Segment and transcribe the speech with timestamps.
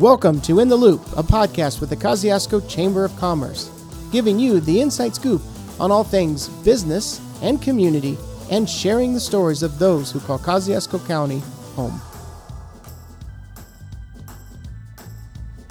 [0.00, 3.70] Welcome to In the Loop, a podcast with the Kosciusko Chamber of Commerce,
[4.10, 5.42] giving you the inside scoop
[5.78, 8.16] on all things business and community
[8.50, 11.42] and sharing the stories of those who call Kosciusko County
[11.74, 12.00] home.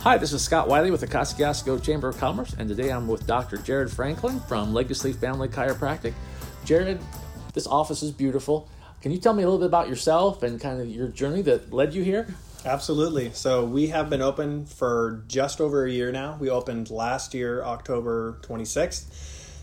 [0.02, 3.26] Hi, this is Scott Wiley with the Kosciusko Chamber of Commerce, and today I'm with
[3.26, 3.58] Dr.
[3.58, 6.14] Jared Franklin from Legacy Family Chiropractic.
[6.66, 7.02] Jared,
[7.56, 8.70] this office is beautiful.
[9.02, 11.74] Can you tell me a little bit about yourself and kind of your journey that
[11.74, 12.28] led you here?
[12.66, 13.32] Absolutely.
[13.32, 16.38] So we have been open for just over a year now.
[16.40, 19.06] We opened last year, October 26th.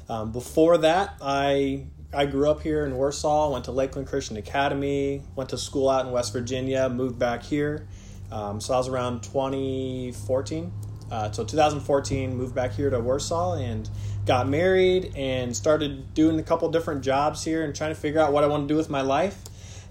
[0.09, 5.23] Um, before that, I I grew up here in Warsaw, went to Lakeland Christian Academy,
[5.35, 7.87] went to school out in West Virginia, moved back here.
[8.33, 10.73] Um, so I was around 2014.
[11.11, 13.89] Uh, so 2014, moved back here to Warsaw and
[14.25, 18.33] got married and started doing a couple different jobs here and trying to figure out
[18.33, 19.39] what I want to do with my life.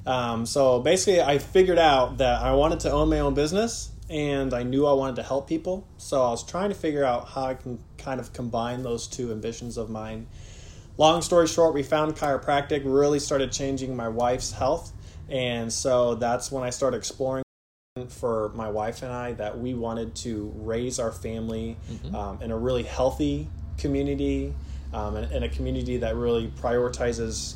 [0.05, 4.53] Um, so basically, I figured out that I wanted to own my own business and
[4.53, 5.87] I knew I wanted to help people.
[5.97, 9.31] So I was trying to figure out how I can kind of combine those two
[9.31, 10.27] ambitions of mine.
[10.97, 14.93] Long story short, we found chiropractic really started changing my wife's health.
[15.27, 17.43] And so that's when I started exploring
[18.09, 22.13] for my wife and I that we wanted to raise our family mm-hmm.
[22.15, 24.53] um, in a really healthy community
[24.93, 27.55] um, and, and, a community that really prioritizes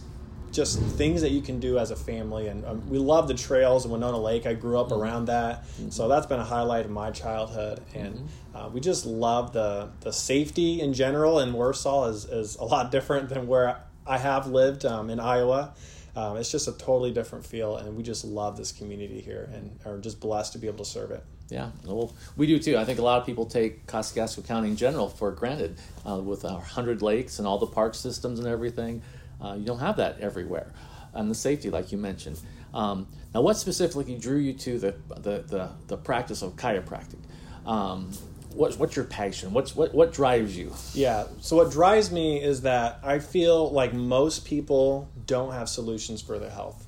[0.52, 2.48] just things that you can do as a family.
[2.48, 4.46] And um, we love the trails in Winona Lake.
[4.46, 5.02] I grew up mm-hmm.
[5.02, 5.90] around that, mm-hmm.
[5.90, 7.82] so that's been a highlight of my childhood.
[7.94, 8.56] And mm-hmm.
[8.56, 11.40] uh, we just love the the safety in general.
[11.40, 15.74] And Warsaw is is a lot different than where I have lived um, in Iowa.
[16.16, 19.80] Um, it's just a totally different feel, and we just love this community here, and
[19.86, 21.24] are just blessed to be able to serve it.
[21.50, 22.78] Yeah, well, we do too.
[22.78, 25.78] I think a lot of people take Kosciusko County in general for granted,
[26.08, 29.02] uh, with our hundred lakes and all the park systems and everything.
[29.42, 30.74] Uh, you don't have that everywhere,
[31.14, 32.40] and the safety, like you mentioned.
[32.74, 37.20] Um, now, what specifically drew you to the the the, the practice of chiropractic?
[37.66, 38.12] Um,
[38.54, 39.54] what's what's your passion?
[39.54, 40.74] What's what what drives you?
[40.94, 41.28] Yeah.
[41.42, 46.40] So what drives me is that I feel like most people don't have solutions for
[46.40, 46.86] their health.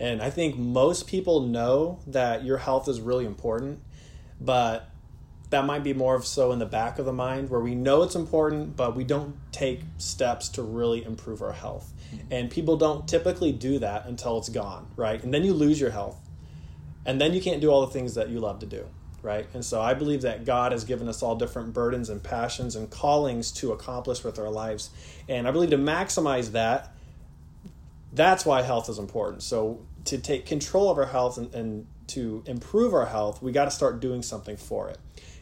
[0.00, 3.80] And I think most people know that your health is really important,
[4.40, 4.87] but
[5.50, 8.02] that might be more of so in the back of the mind where we know
[8.02, 11.92] it's important, but we don't take steps to really improve our health.
[12.12, 12.32] Mm-hmm.
[12.32, 15.22] And people don't typically do that until it's gone, right?
[15.22, 16.20] And then you lose your health.
[17.06, 18.86] And then you can't do all the things that you love to do
[19.22, 19.46] right?
[19.54, 22.88] And so I believe that God has given us all different burdens and passions and
[22.88, 24.90] callings to accomplish with our lives.
[25.28, 26.94] And I believe to maximize that,
[28.12, 29.42] that's why health is important.
[29.42, 33.66] So to take control of our health and, and to improve our health, we got
[33.66, 34.98] to start doing something for it.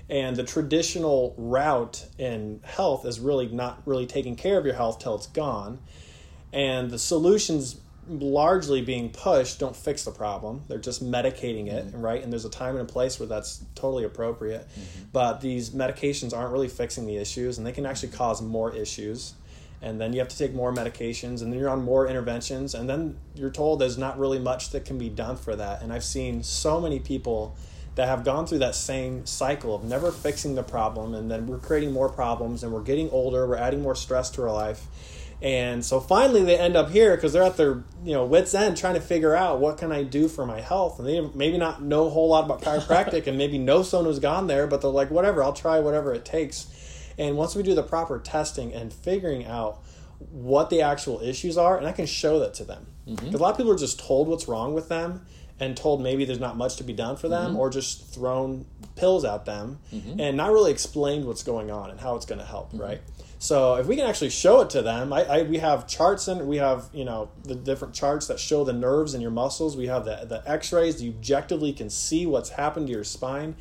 [0.09, 5.01] And the traditional route in health is really not really taking care of your health
[5.01, 5.81] till it's gone.
[6.53, 10.63] And the solutions largely being pushed don't fix the problem.
[10.69, 12.01] They're just medicating it, mm-hmm.
[12.01, 12.23] right?
[12.23, 14.69] And there's a time and a place where that's totally appropriate.
[14.69, 15.05] Mm-hmm.
[15.13, 19.35] But these medications aren't really fixing the issues, and they can actually cause more issues.
[19.83, 22.89] And then you have to take more medications, and then you're on more interventions, and
[22.89, 25.83] then you're told there's not really much that can be done for that.
[25.83, 27.57] And I've seen so many people
[27.97, 31.59] that have gone through that same cycle of never fixing the problem, and then we're
[31.59, 34.87] creating more problems, and we're getting older, we're adding more stress to our life
[35.43, 38.77] and so finally they end up here because they're at their you know wits end
[38.77, 40.99] trying to figure out what can I do for my health.
[40.99, 44.19] And they maybe not know a whole lot about chiropractic and maybe know someone who's
[44.19, 46.73] gone there, but they're like, whatever, I'll try whatever it takes.
[47.19, 49.83] And once we do the proper testing and figuring out
[50.19, 52.87] what the actual issues are, and I can show that to them.
[53.05, 53.35] Because mm-hmm.
[53.35, 55.27] a lot of people are just told what's wrong with them
[55.59, 57.61] and told maybe there's not much to be done for them mm-hmm.
[57.61, 60.21] or just thrown pills at them mm-hmm.
[60.21, 62.83] and not really explained what's going on and how it's going to help, mm-hmm.
[62.83, 63.01] right?
[63.39, 66.49] So if we can actually show it to them, I, I, we have charts and
[66.49, 69.77] we have you know the different charts that show the nerves in your muscles.
[69.77, 71.03] We have the the X-rays.
[71.03, 73.57] You objectively can see what's happened to your spine,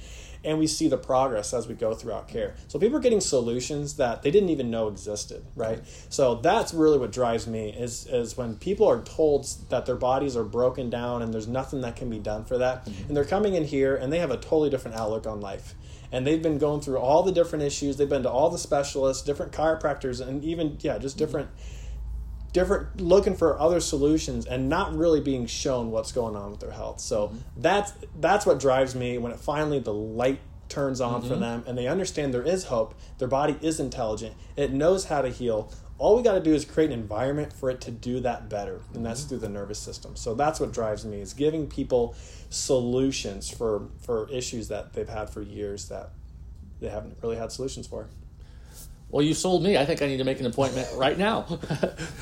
[0.46, 2.56] and we see the progress as we go throughout care.
[2.68, 5.80] So people are getting solutions that they didn't even know existed, right?
[6.10, 10.38] So that's really what drives me is is when people are told that their bodies
[10.38, 13.08] are broken down and there's nothing that can be done for that, mm-hmm.
[13.08, 15.76] and they're coming in here and they have a totally different outlook on life
[16.12, 17.98] and they've been going through all the different issues.
[17.98, 21.50] They've been to all the specialists, different chiropractors, and even yeah, just different
[22.56, 26.72] different looking for other solutions and not really being shown what's going on with their
[26.72, 27.02] health.
[27.02, 27.38] So mm-hmm.
[27.58, 27.92] that's
[28.22, 31.30] that's what drives me when it finally the light turns on mm-hmm.
[31.30, 32.96] for them and they understand there is hope.
[33.18, 34.36] Their body is intelligent.
[34.56, 37.70] It knows how to heal all we got to do is create an environment for
[37.70, 39.30] it to do that better and that's mm-hmm.
[39.30, 42.14] through the nervous system so that's what drives me is giving people
[42.50, 46.10] solutions for for issues that they've had for years that
[46.82, 48.10] they haven't really had solutions for
[49.10, 49.78] well you sold me.
[49.78, 51.46] I think i need to make an appointment right now.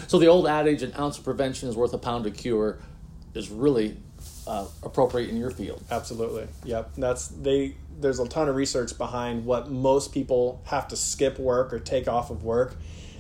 [0.07, 2.77] So the old adage an ounce of prevention is worth a pound of cure
[3.33, 3.97] is really
[4.45, 5.81] uh, appropriate in your field.
[5.89, 6.47] Absolutely.
[6.65, 6.91] Yep.
[6.97, 11.73] That's they there's a ton of research behind what most people have to skip work
[11.73, 12.75] or take off of work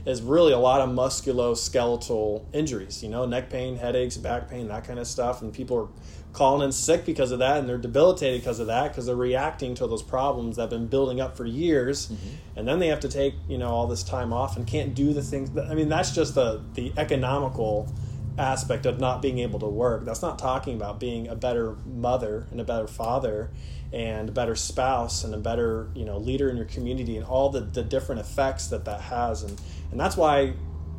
[0.05, 4.83] is really a lot of musculoskeletal injuries, you know, neck pain, headaches, back pain, that
[4.83, 5.41] kind of stuff.
[5.41, 5.87] And people are
[6.33, 9.75] calling in sick because of that and they're debilitated because of that because they're reacting
[9.75, 12.07] to those problems that have been building up for years.
[12.07, 12.59] Mm-hmm.
[12.59, 15.13] And then they have to take, you know, all this time off and can't do
[15.13, 15.51] the things.
[15.51, 17.87] That, I mean, that's just the, the economical
[18.37, 20.05] aspect of not being able to work.
[20.05, 23.51] That's not talking about being a better mother and a better father
[23.93, 27.49] and a better spouse and a better you know leader in your community and all
[27.49, 29.61] the, the different effects that that has and
[29.93, 30.53] and that's why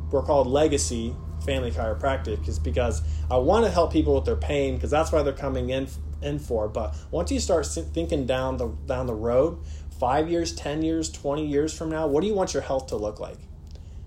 [0.09, 1.13] we're called legacy
[1.45, 5.21] family chiropractic is because I want to help people with their pain because that's why
[5.21, 5.89] they're coming in
[6.21, 6.69] in for.
[6.69, 9.59] But once you start thinking down the down the road
[9.99, 12.95] 5 years 10 years 20 years from now what do you want your health to
[12.95, 13.37] look like?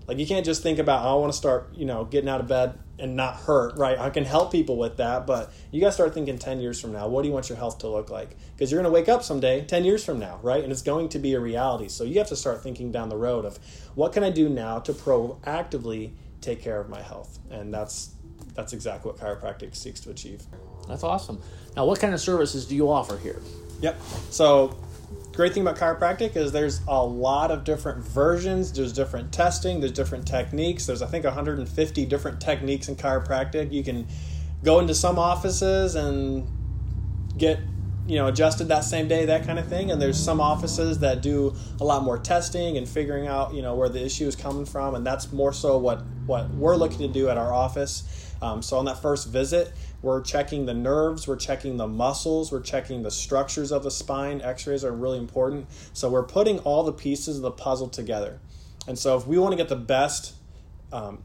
[0.07, 2.47] Like you can't just think about I want to start you know getting out of
[2.47, 3.97] bed and not hurt, right?
[3.97, 6.91] I can help people with that, but you got to start thinking 10 years from
[6.91, 7.07] now.
[7.07, 8.35] What do you want your health to look like?
[8.55, 10.63] Because you're going to wake up someday 10 years from now, right?
[10.63, 11.87] And it's going to be a reality.
[11.87, 13.59] So you have to start thinking down the road of
[13.95, 16.11] what can I do now to proactively
[16.41, 17.39] take care of my health?
[17.49, 18.13] And that's
[18.55, 20.43] that's exactly what chiropractic seeks to achieve.
[20.87, 21.41] That's awesome.
[21.75, 23.41] Now, what kind of services do you offer here?
[23.81, 24.01] Yep.
[24.31, 24.77] So
[25.39, 28.73] great thing about chiropractic is there's a lot of different versions.
[28.73, 29.79] There's different testing.
[29.79, 30.85] There's different techniques.
[30.85, 33.71] There's i think 150 different techniques in chiropractic.
[33.71, 34.05] You can
[34.65, 36.45] go into some offices and
[37.37, 37.57] get
[38.09, 41.21] you know adjusted that same day that kind of thing and there's some offices that
[41.21, 44.65] do a lot more testing and figuring out you know where the issue is coming
[44.65, 48.61] from and that's more so what what we're looking to do at our office um,
[48.61, 49.71] so on that first visit
[50.01, 54.41] we're checking the nerves, we're checking the muscles, we're checking the structures of the spine.
[54.41, 55.67] X rays are really important.
[55.93, 58.39] So we're putting all the pieces of the puzzle together.
[58.87, 60.35] And so if we want to get the best
[60.93, 61.21] um,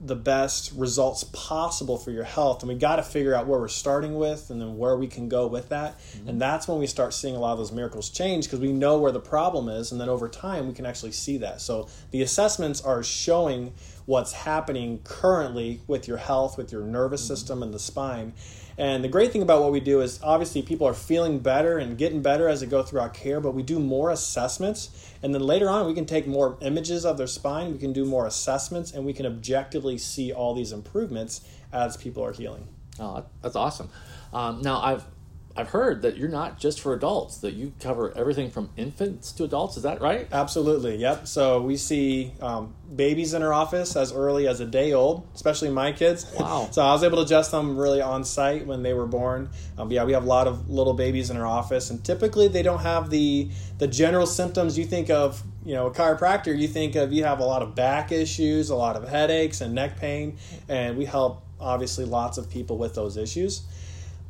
[0.00, 3.66] the best results possible for your health and we got to figure out where we're
[3.66, 6.28] starting with and then where we can go with that mm-hmm.
[6.28, 8.98] and that's when we start seeing a lot of those miracles change because we know
[8.98, 12.22] where the problem is and then over time we can actually see that so the
[12.22, 13.72] assessments are showing
[14.08, 17.34] what's happening currently with your health with your nervous mm-hmm.
[17.34, 18.32] system and the spine
[18.78, 21.98] and the great thing about what we do is obviously people are feeling better and
[21.98, 25.12] getting better as they go through our care, but we do more assessments.
[25.20, 28.04] And then later on, we can take more images of their spine, we can do
[28.04, 31.40] more assessments, and we can objectively see all these improvements
[31.72, 32.68] as people are healing.
[33.00, 33.90] Oh, that's awesome.
[34.32, 35.04] Um, now, I've
[35.58, 39.44] I've heard that you're not just for adults; that you cover everything from infants to
[39.44, 39.76] adults.
[39.76, 40.28] Is that right?
[40.30, 40.96] Absolutely.
[40.98, 41.26] Yep.
[41.26, 45.70] So we see um, babies in our office as early as a day old, especially
[45.70, 46.32] my kids.
[46.38, 46.68] Wow.
[46.70, 49.50] so I was able to adjust them really on site when they were born.
[49.76, 52.62] Um, yeah, we have a lot of little babies in our office, and typically they
[52.62, 55.42] don't have the the general symptoms you think of.
[55.64, 58.76] You know, a chiropractor, you think of you have a lot of back issues, a
[58.76, 60.38] lot of headaches and neck pain,
[60.68, 63.62] and we help obviously lots of people with those issues.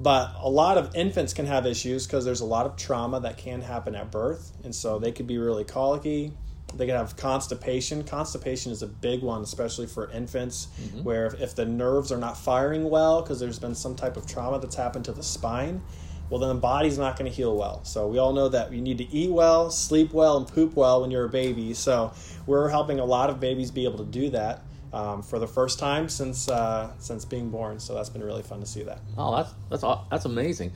[0.00, 3.37] But a lot of infants can have issues because there's a lot of trauma that
[3.37, 4.53] can happen at birth.
[4.62, 6.33] And so they could be really colicky.
[6.75, 8.05] They can have constipation.
[8.05, 11.03] Constipation is a big one, especially for infants, mm-hmm.
[11.03, 14.27] where if, if the nerves are not firing well because there's been some type of
[14.27, 15.83] trauma that's happened to the spine,
[16.31, 17.83] well, then the body's not going to heal well.
[17.85, 21.00] So we all know that you need to eat well, sleep well, and poop well
[21.00, 21.73] when you're a baby.
[21.75, 22.12] So
[22.47, 24.62] we're helping a lot of babies be able to do that
[24.93, 27.79] um, for the first time since uh, since being born.
[27.81, 29.00] So that's been really fun to see that.
[29.17, 30.73] Oh, that's that's that's amazing.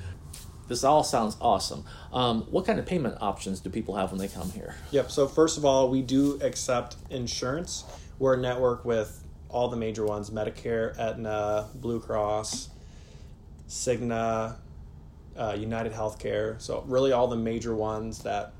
[0.69, 1.85] This all sounds awesome.
[2.13, 4.75] Um, what kind of payment options do people have when they come here?
[4.91, 5.11] Yep.
[5.11, 7.85] So first of all, we do accept insurance.
[8.19, 12.71] We're a network with all the major ones: Medicare, Aetna, Blue Cross,
[13.69, 14.57] Cigna,
[15.37, 16.61] uh, United Healthcare.
[16.61, 18.53] So really, all the major ones that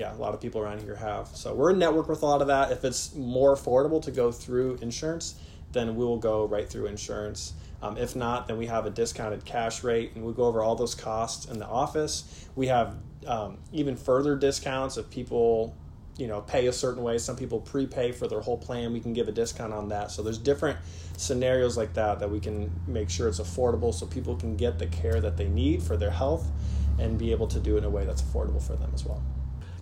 [0.00, 1.28] yeah, a lot of people around here have.
[1.34, 2.72] So we're in network with a lot of that.
[2.72, 5.34] If it's more affordable to go through insurance,
[5.72, 7.52] then we will go right through insurance.
[7.82, 10.74] Um, if not, then we have a discounted cash rate, and we'll go over all
[10.74, 12.46] those costs in the office.
[12.56, 15.76] We have um, even further discounts if people,
[16.16, 17.18] you know, pay a certain way.
[17.18, 18.94] Some people prepay for their whole plan.
[18.94, 20.10] We can give a discount on that.
[20.10, 20.78] So there's different
[21.18, 24.86] scenarios like that that we can make sure it's affordable, so people can get the
[24.86, 26.50] care that they need for their health,
[26.98, 29.22] and be able to do it in a way that's affordable for them as well.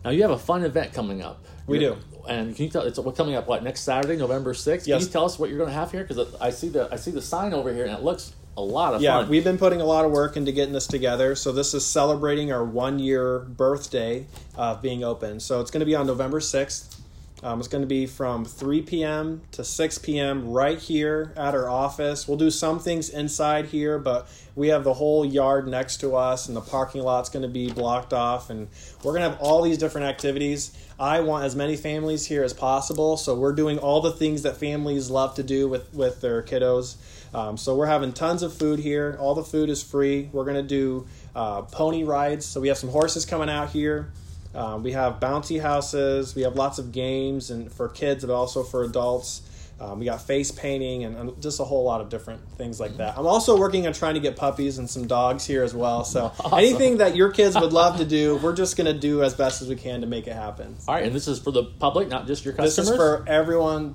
[0.05, 1.45] Now you have a fun event coming up.
[1.67, 2.00] We you're, do.
[2.28, 4.87] And can you tell it's coming up what next Saturday, November sixth?
[4.87, 5.00] Yes.
[5.00, 6.05] Can you tell us what you're going to have here?
[6.05, 8.93] Because I see the I see the sign over here, and it looks a lot
[8.93, 9.05] of fun.
[9.05, 9.28] yeah, fun.
[9.28, 11.35] we've been putting a lot of work into getting this together.
[11.35, 14.26] So this is celebrating our one year birthday
[14.57, 15.40] of being open.
[15.40, 16.98] So it's going to be on November sixth.
[17.42, 19.42] Um, it's going to be from 3 p.m.
[19.52, 20.50] to 6 p.m.
[20.50, 22.26] right here at our office.
[22.26, 26.49] We'll do some things inside here, but we have the whole yard next to us,
[26.49, 28.50] and the parking lot's going to be blocked off.
[28.50, 28.66] And
[29.04, 30.76] we're going to have all these different activities.
[30.99, 34.57] I want as many families here as possible, so we're doing all the things that
[34.57, 36.97] families love to do with, with their kiddos.
[37.33, 39.16] Um, so we're having tons of food here.
[39.21, 40.28] All the food is free.
[40.33, 42.47] We're going to do uh, pony rides.
[42.47, 44.11] So we have some horses coming out here.
[44.58, 46.34] Uh, we have bouncy houses.
[46.34, 49.42] We have lots of games and for kids, but also for adults.
[49.80, 52.96] Um, we got face painting and, and just a whole lot of different things like
[52.96, 53.16] that.
[53.16, 56.02] I'm also working on trying to get puppies and some dogs here as well.
[56.02, 59.34] So anything that your kids would love to do, we're just going to do as
[59.34, 60.76] best as we can to make it happen.
[60.88, 62.88] All right, and this is for the public, not just your customers.
[62.88, 63.94] This is for everyone,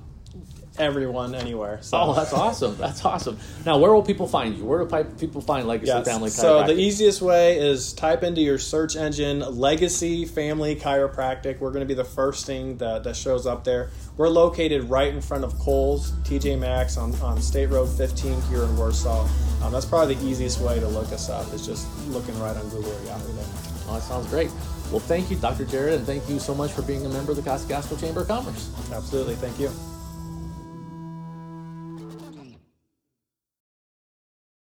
[0.78, 1.78] everyone, anywhere.
[1.82, 1.98] So.
[1.98, 2.76] Oh, that's awesome!
[2.76, 3.38] That's awesome.
[3.64, 4.64] Now, where will people find you?
[4.64, 6.06] Where do people find Legacy Yes.
[6.06, 11.60] Family So the easiest way is type into your search engine Legacy Family Chiropractic.
[11.60, 13.90] We're going to be the first thing that, that shows up there.
[14.16, 18.64] We're located right in front of Kohl's TJ Maxx on, on State Road 15 here
[18.64, 19.28] in Warsaw.
[19.62, 22.68] Um, that's probably the easiest way to look us up is just looking right on
[22.68, 23.44] Google or Yahoo there.
[23.86, 24.50] Oh, that sounds great.
[24.90, 25.64] Well, thank you, Dr.
[25.64, 28.28] Jared, and thank you so much for being a member of the Kosciusko Chamber of
[28.28, 28.70] Commerce.
[28.92, 29.34] Absolutely.
[29.36, 29.70] Thank you.